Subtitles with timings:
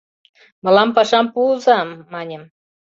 [0.63, 1.79] «Мылам пашам пуыза!—
[2.13, 2.43] маньым.